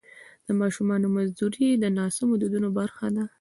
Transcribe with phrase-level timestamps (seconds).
[0.47, 3.23] د ماشومانو مزدوري د ناسمو دودونو برخه ده.